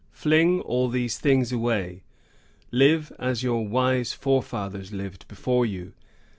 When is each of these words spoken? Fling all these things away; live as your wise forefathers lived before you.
Fling 0.11 0.61
all 0.61 0.89
these 0.89 1.19
things 1.19 1.51
away; 1.51 2.01
live 2.71 3.11
as 3.19 3.43
your 3.43 3.67
wise 3.67 4.13
forefathers 4.13 4.91
lived 4.91 5.27
before 5.27 5.63
you. 5.63 5.93